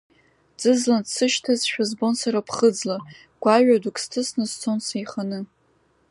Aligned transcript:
Ӡызлан 0.59 1.01
дсышьҭазшәа 1.05 1.83
збон 1.89 2.13
сара 2.21 2.45
ԥхыӡла, 2.47 2.97
гәаҩа 3.41 3.77
дук 3.83 3.97
сҭысны 4.03 4.45
сцон 4.51 4.77
сеиханы. 4.85 5.39